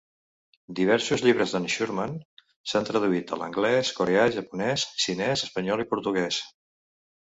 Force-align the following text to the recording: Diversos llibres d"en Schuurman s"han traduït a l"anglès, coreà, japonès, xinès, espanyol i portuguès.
Diversos 0.79 1.23
llibres 1.25 1.53
d"en 1.57 1.67
Schuurman 1.73 2.17
s"han 2.45 2.89
traduït 2.89 3.37
a 3.37 3.41
l"anglès, 3.41 3.95
coreà, 4.01 4.27
japonès, 4.41 4.91
xinès, 5.07 5.49
espanyol 5.51 5.89
i 5.89 5.91
portuguès. 5.97 6.47